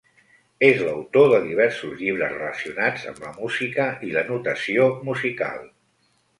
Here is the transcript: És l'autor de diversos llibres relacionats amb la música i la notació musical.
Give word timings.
És 0.69 0.79
l'autor 0.87 1.27
de 1.33 1.41
diversos 1.43 1.93
llibres 1.99 2.33
relacionats 2.39 3.05
amb 3.13 3.23
la 3.27 3.35
música 3.37 3.87
i 4.09 4.13
la 4.19 4.27
notació 4.33 4.91
musical. 5.13 5.65